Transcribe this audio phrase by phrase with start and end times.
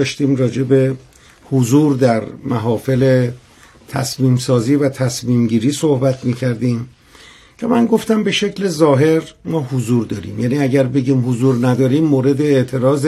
[0.00, 0.96] داشتیم راجع به
[1.50, 3.30] حضور در محافل
[3.88, 6.88] تصمیم سازی و تصمیم گیری صحبت می کردیم
[7.58, 10.40] که من گفتم به شکل ظاهر ما حضور داریم.
[10.40, 13.06] یعنی اگر بگیم حضور نداریم مورد اعتراض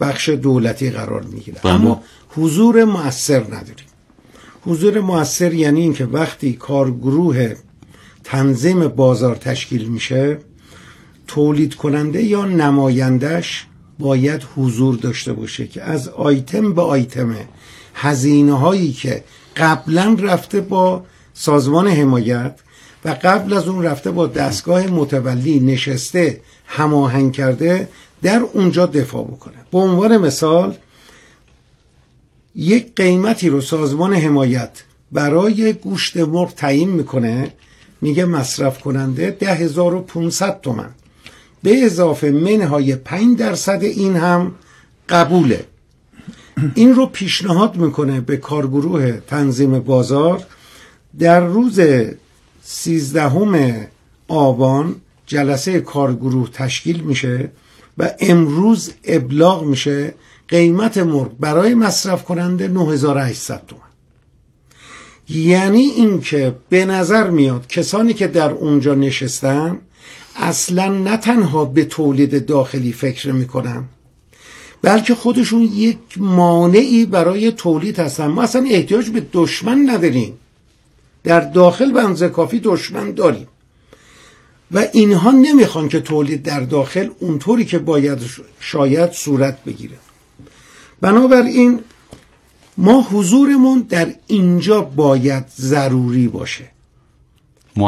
[0.00, 1.72] بخش دولتی قرار می‌گیره بله.
[1.72, 3.86] اما حضور مؤثر نداریم.
[4.62, 7.54] حضور مؤثر یعنی اینکه وقتی کارگروه
[8.24, 10.38] تنظیم بازار تشکیل میشه
[11.26, 13.66] تولید کننده یا نمایندش
[13.98, 17.36] باید حضور داشته باشه که از آیتم به آیتم.
[17.94, 19.24] هزینه هایی که
[19.56, 22.58] قبلا رفته با سازمان حمایت
[23.04, 27.88] و قبل از اون رفته با دستگاه متولی نشسته هماهنگ کرده
[28.22, 29.54] در اونجا دفاع بکنه.
[29.72, 30.74] به عنوان مثال
[32.54, 34.82] یک قیمتی رو سازمان حمایت
[35.12, 37.52] برای گوشت مرغ تعیین می‌کنه
[38.00, 40.90] میگه مصرف کننده ده هزار و پونصد تومن.
[41.66, 44.52] به اضافه منهای پنج درصد این هم
[45.08, 45.64] قبوله.
[46.74, 50.46] این رو پیشنهاد می‌کنه به کارگروه تنظیم بازار
[51.18, 51.80] در روز
[52.62, 53.86] سیزدهم
[54.28, 57.50] آبان جلسه کارگروه تشکیل میشه
[57.98, 60.14] و امروز ابلاغ میشه
[60.48, 63.82] قیمت مرغ برای مصرف کننده 9800 تومن
[65.28, 69.78] یعنی اینکه به نظر میاد کسانی که در اونجا نشستن
[70.36, 73.84] اصلا نه تنها به تولید داخلی فکر می‌کنن
[74.82, 78.26] بلکه خودشون یک مانعی برای تولید هستن.
[78.26, 80.38] ما اصلا احتیاج به دشمن نداریم.
[81.24, 83.48] در داخل بنزه کافی دشمن داریم.
[84.72, 88.18] و اینها نمی‌خوان که تولید در داخل اونطوری که باید
[88.60, 89.96] شاید صورت بگیره.
[91.00, 91.80] بنابراین
[92.78, 96.70] ما حضورمون در اینجا باید ضروری باشه.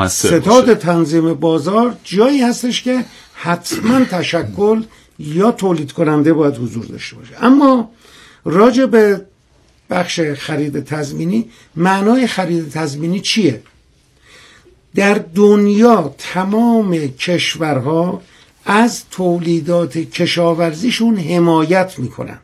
[0.08, 0.75] ستاد باشه.
[0.75, 4.83] تنظیم بازار جایی هستش که حتما تشکل
[5.19, 7.44] یا تولید کننده باید حضور داشته باشه.
[7.44, 7.91] اما
[8.44, 9.25] راجع به
[9.91, 13.62] بخش خرید تضمینی معنای خرید تضمینی چیه؟
[14.94, 18.22] در دنیا تمام کشورها
[18.65, 22.38] از تولیدات کشاورزیشون حمایت می‌کنن.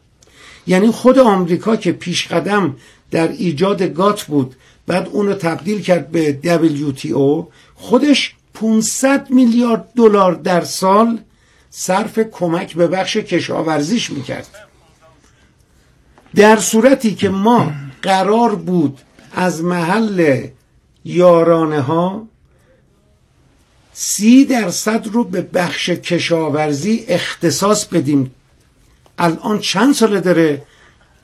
[0.66, 2.76] یعنی خود آمریکا که پیش قدم
[3.10, 10.34] در ایجاد گات بود بعد اون رو تبدیل کرد به WTO خودش 500 میلیارد دلار
[10.34, 11.18] در سال
[11.70, 14.48] صرف کمک به بخش کشاورزیش می‌کرد.
[16.34, 19.00] در صورتی که ما قرار بود
[19.32, 20.46] از محل
[21.04, 22.28] یارانه ها
[23.92, 28.34] سی درصد رو به بخش کشاورزی اختصاص بدیم
[29.18, 30.62] الان چند ساله داره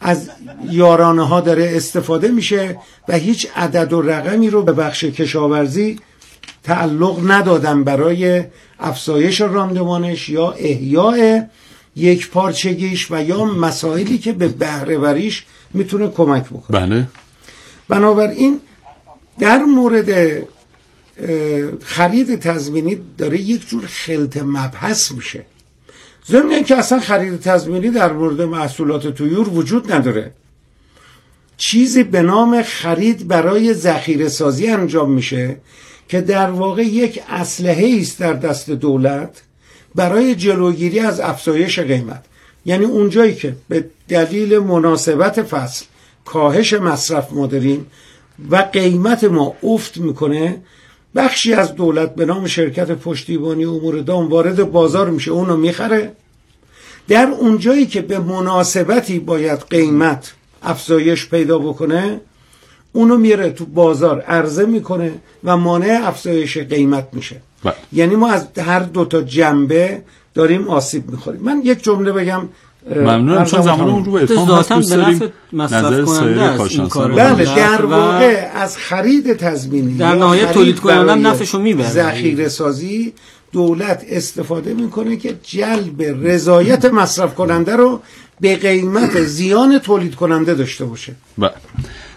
[0.00, 0.30] از
[0.70, 2.78] یارانه ها داره استفاده میشه
[3.08, 5.98] و هیچ عدد و رقمی رو به بخش کشاورزی
[6.62, 8.44] تعلق ندادن برای
[8.80, 11.40] افزایش راندمانش یا احیاء
[11.96, 16.86] یک پارچگیش و یا مسائلی که به بهرهوریش می‌تونه کمک بکنه.
[16.86, 17.08] بله.
[17.88, 18.60] بنابراین
[19.38, 20.42] در مورد
[21.82, 25.44] خرید تضمینی داره یک جور خلط مبحث میشه.
[26.28, 30.32] ضمن اینکه اصلا خرید تضمینی در مورد محصولات تویور وجود نداره.
[31.56, 35.56] چیزی به نام خرید برای ذخیره سازی انجام میشه
[36.08, 39.42] که در واقع یک اسلحه است در دست دولت
[39.94, 42.24] برای جلوگیری از افزایش قیمت.
[42.66, 45.84] یعنی اونجایی که به دلیل مناسبت فصل
[46.24, 47.86] کاهش مصرف ما داریم
[48.50, 50.62] و قیمت ما افت می‌کنه
[51.14, 56.12] بخشی از دولت به نام شرکت پشتیبانی امور دام وارد بازار میشه اونو می‌خره.
[57.08, 60.32] در اونجایی که به مناسبتی باید قیمت
[60.62, 62.20] افزایش پیدا بکنه
[62.92, 65.12] اونو میره تو بازار عرضه می‌کنه
[65.44, 67.36] و مانع افزایش قیمت میشه.
[67.64, 67.74] بله.
[67.92, 70.02] یعنی ما از هر دو تا جنبه
[70.34, 71.40] داریم آسیب می‌خوریم.
[71.40, 72.48] من یک جمله بگم
[72.96, 73.90] ممنونم چون زمان.
[73.90, 75.20] اون رو به اتمام هست دوست داریم
[75.52, 77.44] نظر سایر کارشناسان بله.
[77.44, 81.90] در واقع از خرید تضمینی در نهایت تولید کننده نفعشو می‌بره.
[81.90, 83.12] ذخیره سازی
[83.52, 88.00] دولت استفاده می‌کنه که جلب رضایت مصرف کننده رو
[88.40, 91.52] به قیمت زیان تولید کننده داشته باشه بله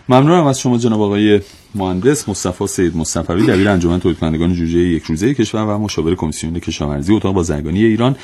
[0.09, 1.41] ممنونم از شما جناب آقای
[1.75, 6.59] مهندس مصطفی سید مصطفی دبیر انجمن تولید کنندگان جوجه یک روزه کشور و مشاور کمیسیون
[6.59, 8.15] کشاورزی اتاق بازرگانی ایران